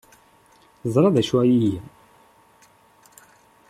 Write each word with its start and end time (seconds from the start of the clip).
Teẓra 0.81 1.09
d 1.15 1.17
acu 1.21 1.35
ay 1.41 1.51
iga? 1.67 1.81